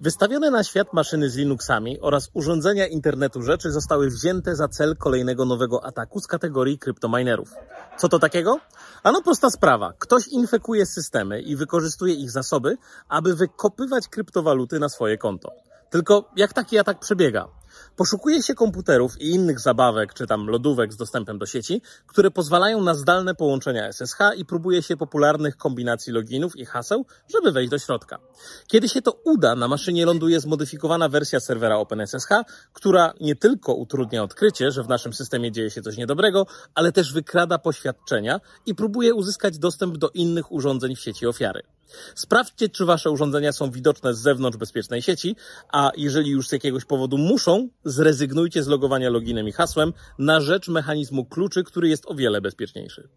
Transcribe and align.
Wystawione 0.00 0.50
na 0.50 0.64
świat 0.64 0.92
maszyny 0.92 1.30
z 1.30 1.36
Linuxami 1.36 2.00
oraz 2.00 2.30
urządzenia 2.34 2.86
internetu 2.86 3.42
rzeczy 3.42 3.70
zostały 3.70 4.10
wzięte 4.10 4.56
za 4.56 4.68
cel 4.68 4.96
kolejnego 4.96 5.44
nowego 5.44 5.84
ataku 5.84 6.20
z 6.20 6.26
kategorii 6.26 6.78
kryptominerów. 6.78 7.54
Co 7.98 8.08
to 8.08 8.18
takiego? 8.18 8.60
Ano 9.02 9.22
prosta 9.22 9.50
sprawa. 9.50 9.92
Ktoś 9.98 10.28
infekuje 10.28 10.86
systemy 10.86 11.40
i 11.40 11.56
wykorzystuje 11.56 12.14
ich 12.14 12.30
zasoby, 12.30 12.76
aby 13.08 13.34
wykopywać 13.34 14.08
kryptowaluty 14.08 14.78
na 14.78 14.88
swoje 14.88 15.18
konto. 15.18 15.52
Tylko 15.90 16.30
jak 16.36 16.52
taki 16.52 16.78
atak 16.78 17.00
przebiega? 17.00 17.48
Poszukuje 17.96 18.42
się 18.42 18.54
komputerów 18.54 19.20
i 19.20 19.30
innych 19.30 19.60
zabawek, 19.60 20.14
czy 20.14 20.26
tam 20.26 20.46
lodówek 20.46 20.92
z 20.92 20.96
dostępem 20.96 21.38
do 21.38 21.46
sieci, 21.46 21.82
które 22.06 22.30
pozwalają 22.30 22.82
na 22.82 22.94
zdalne 22.94 23.34
połączenia 23.34 23.92
SSH 23.92 24.18
i 24.36 24.44
próbuje 24.44 24.82
się 24.82 24.96
popularnych 24.96 25.56
kombinacji 25.56 26.12
loginów 26.12 26.56
i 26.56 26.66
haseł, 26.66 27.06
żeby 27.32 27.52
wejść 27.52 27.70
do 27.70 27.78
środka. 27.78 28.18
Kiedy 28.66 28.88
się 28.88 29.02
to 29.02 29.12
uda, 29.24 29.54
na 29.54 29.68
maszynie 29.68 30.06
ląduje 30.06 30.40
zmodyfikowana 30.40 31.08
wersja 31.08 31.40
serwera 31.40 31.76
OpenSSH, 31.76 32.28
która 32.72 33.12
nie 33.20 33.36
tylko 33.36 33.74
utrudnia 33.74 34.22
odkrycie, 34.22 34.70
że 34.70 34.82
w 34.82 34.88
naszym 34.88 35.12
systemie 35.12 35.52
dzieje 35.52 35.70
się 35.70 35.82
coś 35.82 35.96
niedobrego, 35.96 36.46
ale 36.74 36.92
też 36.92 37.12
wykrada 37.12 37.58
poświadczenia 37.58 38.40
i 38.66 38.74
próbuje 38.74 39.14
uzyskać 39.14 39.58
dostęp 39.58 39.96
do 39.96 40.10
innych 40.14 40.52
urządzeń 40.52 40.96
w 40.96 41.00
sieci 41.00 41.26
ofiary. 41.26 41.62
Sprawdźcie, 42.14 42.68
czy 42.68 42.84
wasze 42.84 43.10
urządzenia 43.10 43.52
są 43.52 43.70
widoczne 43.70 44.14
z 44.14 44.18
zewnątrz 44.18 44.58
bezpiecznej 44.58 45.02
sieci, 45.02 45.36
a 45.72 45.90
jeżeli 45.96 46.30
już 46.30 46.48
z 46.48 46.52
jakiegoś 46.52 46.84
powodu 46.84 47.18
muszą, 47.18 47.68
zrezygnujcie 47.84 48.62
z 48.62 48.66
logowania 48.66 49.10
loginem 49.10 49.48
i 49.48 49.52
hasłem 49.52 49.92
na 50.18 50.40
rzecz 50.40 50.68
mechanizmu 50.68 51.24
kluczy, 51.24 51.64
który 51.64 51.88
jest 51.88 52.06
o 52.06 52.14
wiele 52.14 52.40
bezpieczniejszy. 52.40 53.08